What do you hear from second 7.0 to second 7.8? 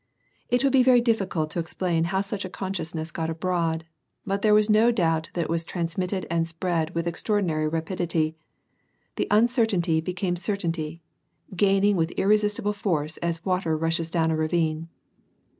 extraordinary